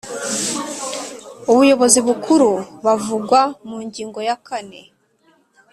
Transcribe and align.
ubuyobozi 1.51 1.99
bukuru 2.07 2.49
bavugwa 2.85 3.39
mu 3.67 3.77
ngingo 3.85 4.19
ya 4.27 4.35
kane 4.47 4.81